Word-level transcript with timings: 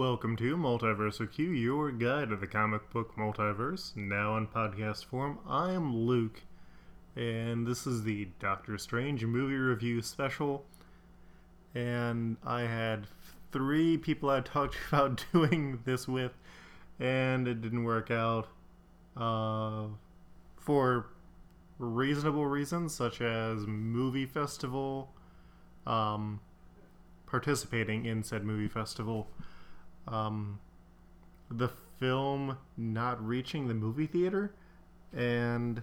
Welcome 0.00 0.36
to 0.36 0.56
Multiversal 0.56 1.30
Q, 1.30 1.50
your 1.50 1.92
guide 1.92 2.30
to 2.30 2.36
the 2.36 2.46
comic 2.46 2.88
book 2.90 3.16
multiverse, 3.18 3.94
now 3.94 4.34
in 4.38 4.46
podcast 4.46 5.04
form. 5.04 5.38
I 5.46 5.72
am 5.72 5.94
Luke, 5.94 6.40
and 7.14 7.66
this 7.66 7.86
is 7.86 8.02
the 8.02 8.28
Doctor 8.38 8.78
Strange 8.78 9.26
movie 9.26 9.56
review 9.56 10.00
special. 10.00 10.64
And 11.74 12.38
I 12.42 12.62
had 12.62 13.08
three 13.52 13.98
people 13.98 14.30
I 14.30 14.40
talked 14.40 14.74
about 14.88 15.22
doing 15.34 15.80
this 15.84 16.08
with, 16.08 16.32
and 16.98 17.46
it 17.46 17.60
didn't 17.60 17.84
work 17.84 18.10
out 18.10 18.48
uh, 19.18 19.82
for 20.56 21.08
reasonable 21.78 22.46
reasons, 22.46 22.94
such 22.94 23.20
as 23.20 23.66
movie 23.66 24.24
festival, 24.24 25.12
um, 25.86 26.40
participating 27.26 28.06
in 28.06 28.22
said 28.22 28.44
movie 28.44 28.66
festival 28.66 29.28
um, 30.10 30.58
the 31.50 31.68
film 31.98 32.58
not 32.76 33.24
reaching 33.24 33.68
the 33.68 33.74
movie 33.74 34.06
theater 34.06 34.52
and 35.14 35.82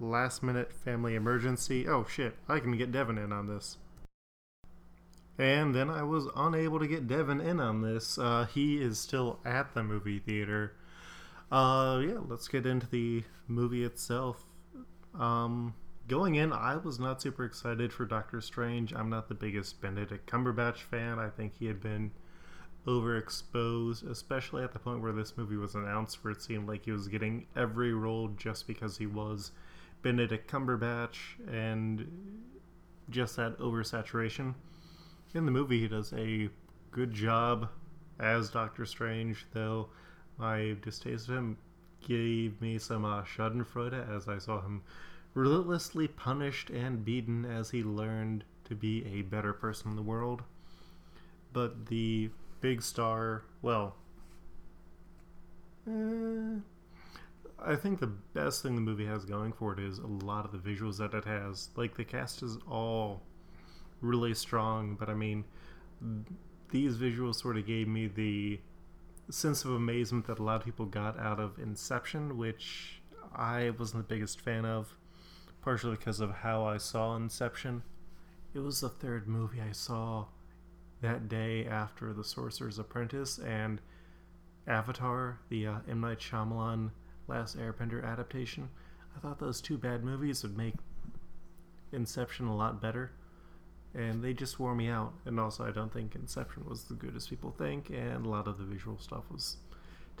last 0.00 0.42
minute 0.42 0.72
family 0.72 1.14
emergency. 1.14 1.86
Oh 1.88 2.06
shit, 2.08 2.36
I 2.48 2.60
can 2.60 2.76
get 2.76 2.92
Devin 2.92 3.18
in 3.18 3.32
on 3.32 3.46
this. 3.46 3.78
And 5.36 5.74
then 5.74 5.90
I 5.90 6.04
was 6.04 6.28
unable 6.36 6.78
to 6.78 6.86
get 6.86 7.08
Devin 7.08 7.40
in 7.40 7.58
on 7.58 7.82
this. 7.82 8.18
Uh, 8.18 8.46
he 8.52 8.76
is 8.76 9.00
still 9.00 9.40
at 9.44 9.74
the 9.74 9.82
movie 9.82 10.20
theater. 10.20 10.74
Uh, 11.50 12.00
yeah, 12.04 12.18
let's 12.28 12.46
get 12.46 12.66
into 12.66 12.86
the 12.86 13.24
movie 13.48 13.84
itself. 13.84 14.44
Um, 15.18 15.74
going 16.06 16.36
in, 16.36 16.52
I 16.52 16.76
was 16.76 17.00
not 17.00 17.20
super 17.20 17.44
excited 17.44 17.92
for 17.92 18.04
Doctor 18.04 18.40
Strange. 18.40 18.92
I'm 18.92 19.10
not 19.10 19.28
the 19.28 19.34
biggest 19.34 19.80
Benedict 19.80 20.30
Cumberbatch 20.30 20.78
fan. 20.78 21.18
I 21.18 21.30
think 21.30 21.54
he 21.58 21.66
had 21.66 21.80
been 21.80 22.12
overexposed, 22.86 24.08
especially 24.10 24.62
at 24.62 24.72
the 24.72 24.78
point 24.78 25.00
where 25.00 25.12
this 25.12 25.36
movie 25.36 25.56
was 25.56 25.74
announced, 25.74 26.22
where 26.22 26.32
it 26.32 26.42
seemed 26.42 26.68
like 26.68 26.84
he 26.84 26.92
was 26.92 27.08
getting 27.08 27.46
every 27.56 27.92
role 27.92 28.28
just 28.36 28.66
because 28.66 28.98
he 28.98 29.06
was 29.06 29.52
Benedict 30.02 30.50
Cumberbatch 30.50 31.16
and 31.50 32.06
just 33.10 33.36
that 33.36 33.58
oversaturation. 33.58 34.54
In 35.34 35.46
the 35.46 35.52
movie, 35.52 35.80
he 35.80 35.88
does 35.88 36.12
a 36.12 36.48
good 36.90 37.12
job 37.12 37.68
as 38.20 38.50
Doctor 38.50 38.86
Strange, 38.86 39.46
though 39.52 39.88
my 40.38 40.76
distaste 40.82 41.28
of 41.28 41.36
him 41.36 41.56
gave 42.06 42.60
me 42.60 42.78
some 42.78 43.04
uh, 43.04 43.22
Schadenfreude 43.22 44.14
as 44.14 44.28
I 44.28 44.38
saw 44.38 44.60
him 44.60 44.82
relentlessly 45.32 46.06
punished 46.06 46.70
and 46.70 47.04
beaten 47.04 47.44
as 47.44 47.70
he 47.70 47.82
learned 47.82 48.44
to 48.64 48.74
be 48.74 49.04
a 49.06 49.22
better 49.22 49.52
person 49.52 49.90
in 49.90 49.96
the 49.96 50.02
world. 50.02 50.42
But 51.52 51.86
the 51.86 52.30
big 52.64 52.80
star. 52.80 53.42
Well, 53.60 53.94
eh, 55.86 56.60
I 57.62 57.76
think 57.76 58.00
the 58.00 58.06
best 58.06 58.62
thing 58.62 58.74
the 58.74 58.80
movie 58.80 59.04
has 59.04 59.26
going 59.26 59.52
for 59.52 59.74
it 59.74 59.78
is 59.78 59.98
a 59.98 60.06
lot 60.06 60.46
of 60.46 60.52
the 60.52 60.70
visuals 60.70 60.96
that 60.96 61.12
it 61.12 61.26
has. 61.26 61.68
Like 61.76 61.94
the 61.94 62.04
cast 62.04 62.42
is 62.42 62.56
all 62.66 63.20
really 64.00 64.32
strong, 64.32 64.96
but 64.98 65.10
I 65.10 65.14
mean, 65.14 65.44
these 66.70 66.96
visuals 66.96 67.34
sort 67.34 67.58
of 67.58 67.66
gave 67.66 67.86
me 67.86 68.06
the 68.06 68.58
sense 69.28 69.66
of 69.66 69.72
amazement 69.72 70.26
that 70.28 70.38
a 70.38 70.42
lot 70.42 70.56
of 70.56 70.64
people 70.64 70.86
got 70.86 71.18
out 71.18 71.38
of 71.38 71.58
Inception, 71.58 72.38
which 72.38 73.02
I 73.36 73.74
wasn't 73.78 74.08
the 74.08 74.14
biggest 74.14 74.40
fan 74.40 74.64
of, 74.64 74.96
partially 75.60 75.96
because 75.96 76.18
of 76.18 76.30
how 76.36 76.64
I 76.64 76.78
saw 76.78 77.14
Inception. 77.14 77.82
It 78.54 78.60
was 78.60 78.80
the 78.80 78.88
third 78.88 79.28
movie 79.28 79.60
I 79.60 79.72
saw 79.72 80.28
that 81.00 81.28
day 81.28 81.66
after 81.66 82.12
The 82.12 82.24
Sorcerer's 82.24 82.78
Apprentice 82.78 83.38
and 83.38 83.80
Avatar, 84.66 85.38
the 85.48 85.66
uh, 85.66 85.78
M. 85.88 86.00
Night 86.00 86.18
Shyamalan 86.18 86.90
Last 87.28 87.58
Airbender 87.58 88.04
adaptation. 88.04 88.68
I 89.16 89.20
thought 89.20 89.38
those 89.38 89.60
two 89.60 89.78
bad 89.78 90.04
movies 90.04 90.42
would 90.42 90.56
make 90.56 90.74
Inception 91.92 92.46
a 92.46 92.56
lot 92.56 92.80
better, 92.82 93.12
and 93.94 94.22
they 94.22 94.32
just 94.32 94.58
wore 94.58 94.74
me 94.74 94.88
out. 94.88 95.12
And 95.26 95.38
also, 95.38 95.64
I 95.64 95.70
don't 95.70 95.92
think 95.92 96.14
Inception 96.14 96.64
was 96.66 96.90
as 96.90 96.96
good 96.96 97.14
as 97.14 97.28
people 97.28 97.54
think, 97.56 97.90
and 97.90 98.26
a 98.26 98.28
lot 98.28 98.48
of 98.48 98.58
the 98.58 98.64
visual 98.64 98.98
stuff 98.98 99.24
was 99.30 99.58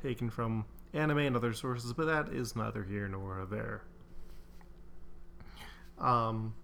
taken 0.02 0.30
from 0.30 0.64
anime 0.92 1.18
and 1.18 1.36
other 1.36 1.52
sources, 1.52 1.92
but 1.92 2.06
that 2.06 2.28
is 2.32 2.54
neither 2.54 2.84
here 2.84 3.08
nor 3.08 3.46
there. 3.50 3.82
Um, 5.98 6.54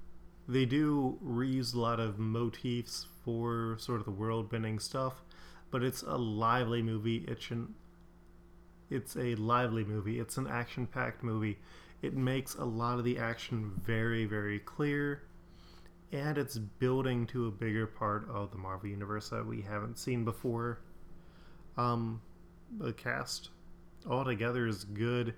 they 0.50 0.65
do 0.65 1.16
reuse 1.25 1.75
a 1.75 1.78
lot 1.78 2.00
of 2.00 2.19
motifs 2.19 3.06
for 3.25 3.77
sort 3.78 4.00
of 4.00 4.05
the 4.05 4.11
world 4.11 4.50
bending 4.50 4.81
stuff, 4.81 5.22
but 5.71 5.84
it's 5.84 6.03
a 6.03 6.16
lively 6.16 6.83
movie. 6.83 7.25
It's 7.28 7.50
an 7.50 7.75
it's 8.91 9.16
a 9.16 9.37
lively 9.37 9.84
movie. 9.84 10.19
It's 10.19 10.37
an 10.37 10.49
action 10.49 10.89
packed 10.89 11.22
movie. 11.22 11.59
It 12.03 12.16
makes 12.16 12.56
a 12.56 12.65
lot 12.65 12.99
of 12.99 13.05
the 13.05 13.19
action 13.19 13.71
very, 13.84 14.25
very 14.25 14.59
clear, 14.59 15.22
and 16.10 16.37
it's 16.37 16.59
building 16.59 17.28
to 17.28 17.47
a 17.47 17.50
bigger 17.53 17.87
part 17.87 18.28
of 18.28 18.50
the 18.50 18.59
Marvel 18.59 18.89
Universe 18.89 19.28
that 19.28 19.47
we 19.47 19.62
haven't 19.62 19.99
seen 19.99 20.25
before. 20.25 20.81
Um, 21.77 22.21
the 22.78 22.93
cast 22.93 23.50
altogether 24.09 24.66
is 24.66 24.83
good, 24.83 25.34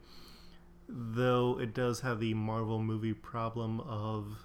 though 0.89 1.61
it 1.61 1.75
does 1.75 2.01
have 2.01 2.19
the 2.19 2.33
Marvel 2.33 2.83
movie 2.83 3.13
problem 3.13 3.81
of 3.81 4.39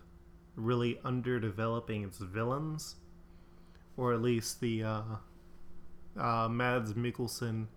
really 0.57 1.00
underdeveloping 1.06 2.03
its 2.03 2.18
villains, 2.18 2.95
or 3.95 4.13
at 4.13 4.22
least 4.22 4.59
the 4.59 4.84
uh, 4.84 5.01
uh, 6.19 6.50
Mads 6.50 6.94
Mikkelsen. 6.95 7.68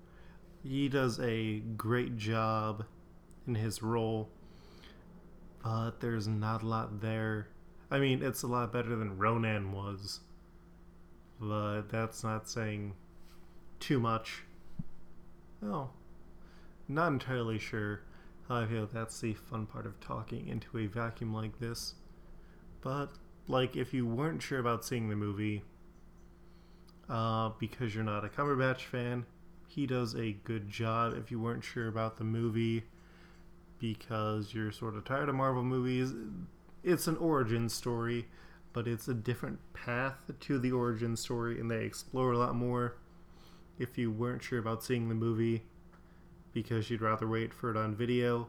He 0.64 0.88
does 0.88 1.20
a 1.20 1.60
great 1.76 2.16
job 2.16 2.84
in 3.46 3.54
his 3.54 3.82
role, 3.82 4.30
but 5.62 6.00
there's 6.00 6.26
not 6.26 6.62
a 6.62 6.66
lot 6.66 7.00
there. 7.00 7.48
I 7.91 7.98
mean, 7.98 8.22
it's 8.22 8.42
a 8.42 8.46
lot 8.46 8.72
better 8.72 8.97
than 8.97 9.18
Ronan 9.18 9.72
was, 9.72 10.20
but 11.41 11.82
that's 11.88 12.24
not 12.24 12.48
saying 12.48 12.94
too 13.78 14.00
much. 14.00 14.42
Oh, 15.62 15.91
not 16.88 17.12
entirely 17.12 17.58
sure 17.58 18.02
how 18.48 18.56
I 18.56 18.66
feel 18.66 18.86
that's 18.86 19.20
the 19.20 19.34
fun 19.34 19.66
part 19.66 19.86
of 19.86 20.00
talking 20.00 20.48
into 20.48 20.78
a 20.78 20.86
vacuum 20.86 21.34
like 21.34 21.58
this. 21.58 21.94
But 22.80 23.12
like, 23.48 23.76
if 23.76 23.92
you 23.92 24.06
weren't 24.06 24.42
sure 24.42 24.58
about 24.58 24.84
seeing 24.84 25.08
the 25.08 25.16
movie, 25.16 25.62
uh, 27.08 27.50
because 27.58 27.94
you're 27.94 28.04
not 28.04 28.24
a 28.24 28.28
Cumberbatch 28.28 28.82
fan, 28.82 29.26
he 29.68 29.86
does 29.86 30.14
a 30.14 30.32
good 30.44 30.68
job. 30.68 31.14
If 31.16 31.30
you 31.30 31.41
weren't 31.41 31.64
sure 31.64 31.88
about 31.88 32.16
the 32.16 32.24
movie, 32.24 32.84
because 33.78 34.54
you're 34.54 34.72
sort 34.72 34.94
of 34.94 35.04
tired 35.04 35.28
of 35.28 35.34
Marvel 35.34 35.64
movies, 35.64 36.12
it's 36.82 37.06
an 37.06 37.16
origin 37.16 37.68
story, 37.68 38.26
but 38.72 38.86
it's 38.86 39.08
a 39.08 39.14
different 39.14 39.58
path 39.72 40.30
to 40.38 40.58
the 40.58 40.72
origin 40.72 41.16
story, 41.16 41.60
and 41.60 41.70
they 41.70 41.84
explore 41.84 42.32
a 42.32 42.38
lot 42.38 42.54
more. 42.54 42.97
If 43.78 43.97
you 43.97 44.10
weren't 44.10 44.42
sure 44.42 44.58
about 44.58 44.84
seeing 44.84 45.08
the 45.08 45.14
movie, 45.14 45.64
because 46.52 46.91
you'd 46.91 47.00
rather 47.00 47.26
wait 47.26 47.54
for 47.54 47.70
it 47.70 47.76
on 47.76 47.94
video 47.94 48.48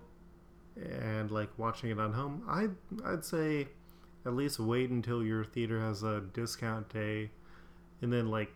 and 0.75 1.31
like 1.31 1.49
watching 1.57 1.89
it 1.89 1.99
on 1.99 2.13
home, 2.13 2.43
I'd 2.47 2.75
I'd 3.05 3.23
say 3.23 3.67
at 4.25 4.35
least 4.35 4.59
wait 4.59 4.89
until 4.89 5.23
your 5.23 5.43
theater 5.43 5.79
has 5.79 6.03
a 6.03 6.21
discount 6.33 6.89
day 6.89 7.31
and 8.01 8.11
then 8.11 8.29
like 8.29 8.53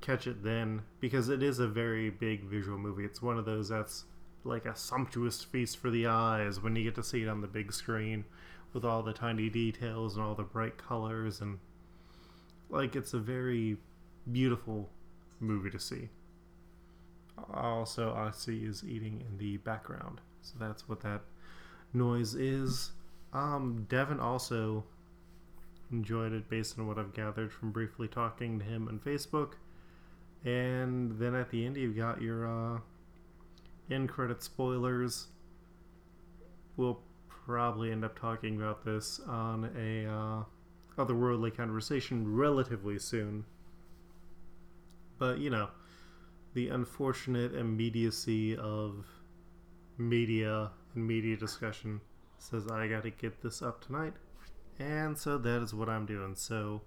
catch 0.00 0.26
it 0.26 0.42
then 0.42 0.82
because 1.00 1.28
it 1.28 1.42
is 1.42 1.58
a 1.58 1.68
very 1.68 2.10
big 2.10 2.44
visual 2.44 2.78
movie. 2.78 3.04
It's 3.04 3.22
one 3.22 3.38
of 3.38 3.44
those 3.44 3.68
that's 3.68 4.04
like 4.44 4.66
a 4.66 4.74
sumptuous 4.74 5.42
feast 5.44 5.78
for 5.78 5.90
the 5.90 6.06
eyes 6.06 6.60
when 6.60 6.74
you 6.74 6.84
get 6.84 6.94
to 6.96 7.02
see 7.02 7.22
it 7.22 7.28
on 7.28 7.40
the 7.40 7.46
big 7.46 7.72
screen 7.72 8.24
with 8.72 8.84
all 8.84 9.02
the 9.02 9.12
tiny 9.12 9.48
details 9.48 10.16
and 10.16 10.24
all 10.24 10.34
the 10.34 10.42
bright 10.42 10.78
colors 10.78 11.40
and 11.40 11.58
like 12.70 12.96
it's 12.96 13.12
a 13.12 13.18
very 13.18 13.76
beautiful 14.30 14.88
movie 15.40 15.70
to 15.70 15.78
see. 15.78 16.08
Also, 17.52 18.14
I 18.14 18.30
see 18.30 18.64
is 18.64 18.84
eating 18.84 19.24
in 19.28 19.38
the 19.38 19.58
background, 19.58 20.20
so 20.42 20.54
that's 20.58 20.88
what 20.88 21.00
that 21.00 21.22
noise 21.92 22.34
is. 22.34 22.92
Um, 23.32 23.86
Devin 23.88 24.20
also 24.20 24.84
enjoyed 25.92 26.32
it 26.32 26.48
based 26.48 26.78
on 26.78 26.86
what 26.86 26.98
I've 26.98 27.14
gathered 27.14 27.52
from 27.52 27.70
briefly 27.70 28.08
talking 28.08 28.58
to 28.58 28.64
him 28.64 28.88
on 28.88 28.98
Facebook. 28.98 29.52
And 30.44 31.18
then 31.18 31.34
at 31.34 31.50
the 31.50 31.64
end, 31.64 31.76
you've 31.76 31.96
got 31.96 32.20
your 32.20 32.46
uh, 32.46 32.78
end 33.90 34.08
credit 34.08 34.42
spoilers. 34.42 35.28
We'll 36.76 37.00
probably 37.28 37.92
end 37.92 38.04
up 38.04 38.18
talking 38.18 38.56
about 38.56 38.84
this 38.84 39.20
on 39.26 39.70
a 39.76 40.06
uh, 40.06 40.42
otherworldly 41.02 41.56
conversation 41.56 42.34
relatively 42.34 42.98
soon. 42.98 43.44
But 45.18 45.38
you 45.38 45.50
know, 45.50 45.68
the 46.54 46.68
unfortunate 46.68 47.54
immediacy 47.54 48.56
of 48.56 49.06
media 49.98 50.70
and 50.94 51.06
media 51.06 51.36
discussion 51.36 52.00
says 52.38 52.66
I 52.68 52.88
got 52.88 53.04
to 53.04 53.10
get 53.10 53.40
this 53.42 53.62
up 53.62 53.84
tonight. 53.84 54.14
And 54.82 55.16
so 55.16 55.38
that 55.38 55.62
is 55.62 55.72
what 55.72 55.88
I'm 55.88 56.06
doing. 56.06 56.34
So 56.34 56.82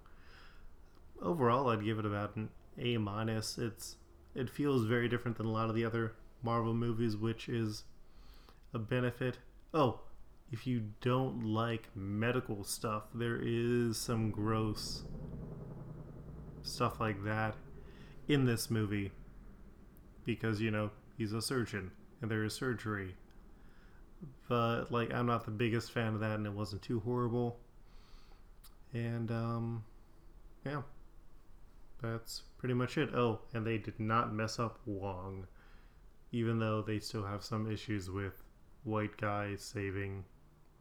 overall, 1.20 1.68
I'd 1.68 1.84
give 1.84 1.98
it 1.98 2.06
about 2.06 2.36
an 2.36 2.50
A 2.78 2.96
minus. 2.98 3.58
It's 3.58 3.96
it 4.34 4.50
feels 4.50 4.84
very 4.84 5.08
different 5.08 5.38
than 5.38 5.46
a 5.46 5.52
lot 5.52 5.68
of 5.68 5.74
the 5.74 5.84
other 5.84 6.12
Marvel 6.42 6.74
movies, 6.74 7.16
which 7.16 7.48
is 7.48 7.84
a 8.74 8.78
benefit. 8.78 9.38
Oh, 9.72 10.00
if 10.52 10.66
you 10.66 10.82
don't 11.00 11.42
like 11.42 11.88
medical 11.94 12.64
stuff, 12.64 13.04
there 13.14 13.40
is 13.42 13.96
some 13.96 14.30
gross 14.30 15.04
stuff 16.62 17.00
like 17.00 17.24
that 17.24 17.54
in 18.28 18.44
this 18.44 18.70
movie 18.70 19.12
because 20.24 20.60
you 20.60 20.70
know 20.70 20.90
he's 21.16 21.32
a 21.32 21.40
surgeon 21.40 21.92
and 22.20 22.28
there 22.28 22.42
is 22.42 22.52
surgery 22.52 23.14
but 24.48 24.90
like 24.90 25.12
i'm 25.14 25.26
not 25.26 25.44
the 25.44 25.50
biggest 25.52 25.92
fan 25.92 26.14
of 26.14 26.18
that 26.18 26.32
and 26.32 26.44
it 26.44 26.52
wasn't 26.52 26.82
too 26.82 26.98
horrible 27.00 27.60
and 28.96 29.30
um 29.30 29.84
yeah 30.64 30.82
that's 32.00 32.42
pretty 32.58 32.74
much 32.74 32.96
it 32.96 33.14
oh 33.14 33.40
and 33.52 33.66
they 33.66 33.78
did 33.78 33.98
not 33.98 34.32
mess 34.32 34.58
up 34.58 34.78
wong 34.86 35.46
even 36.32 36.58
though 36.58 36.82
they 36.82 36.98
still 36.98 37.24
have 37.24 37.42
some 37.42 37.70
issues 37.70 38.10
with 38.10 38.42
white 38.84 39.16
guys 39.16 39.62
saving 39.62 40.24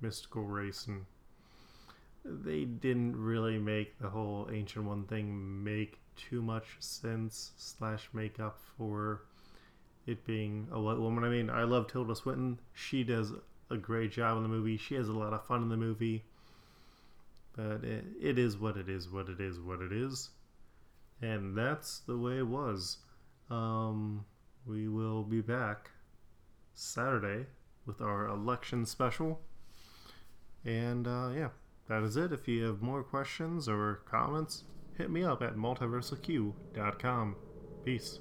mystical 0.01 0.43
race 0.43 0.87
and 0.87 1.05
they 2.23 2.65
didn't 2.65 3.15
really 3.15 3.57
make 3.59 3.97
the 3.99 4.09
whole 4.09 4.49
ancient 4.51 4.85
one 4.85 5.03
thing 5.05 5.63
make 5.63 5.99
too 6.15 6.41
much 6.41 6.65
sense 6.79 7.51
slash 7.57 8.09
make 8.13 8.39
up 8.39 8.59
for 8.77 9.21
it 10.07 10.25
being 10.25 10.67
a 10.71 10.79
white 10.79 10.97
woman. 10.97 11.23
I 11.23 11.29
mean, 11.29 11.49
I 11.49 11.63
love 11.63 11.87
Tilda 11.87 12.15
Swinton. 12.15 12.59
She 12.73 13.03
does 13.03 13.31
a 13.69 13.77
great 13.77 14.11
job 14.11 14.37
in 14.37 14.43
the 14.43 14.49
movie. 14.49 14.77
She 14.77 14.95
has 14.95 15.07
a 15.07 15.13
lot 15.13 15.33
of 15.33 15.45
fun 15.45 15.63
in 15.63 15.69
the 15.69 15.77
movie. 15.77 16.23
But 17.55 17.83
it, 17.83 18.05
it 18.21 18.39
is 18.39 18.57
what 18.57 18.77
it 18.77 18.89
is, 18.89 19.09
what 19.09 19.29
it 19.29 19.39
is, 19.39 19.59
what 19.59 19.81
it 19.81 19.91
is. 19.91 20.29
And 21.21 21.57
that's 21.57 21.99
the 21.99 22.17
way 22.17 22.39
it 22.39 22.47
was. 22.47 22.97
Um, 23.49 24.25
we 24.65 24.87
will 24.87 25.23
be 25.23 25.41
back 25.41 25.91
Saturday 26.73 27.45
with 27.85 28.01
our 28.01 28.27
election 28.27 28.85
special. 28.85 29.39
And 30.65 31.07
uh, 31.07 31.29
yeah, 31.35 31.49
that 31.87 32.03
is 32.03 32.17
it. 32.17 32.33
If 32.33 32.47
you 32.47 32.63
have 32.65 32.81
more 32.81 33.03
questions 33.03 33.69
or 33.69 34.01
comments, 34.09 34.63
hit 34.97 35.09
me 35.09 35.23
up 35.23 35.41
at 35.41 35.55
multiversalq.com. 35.55 37.35
Peace. 37.85 38.19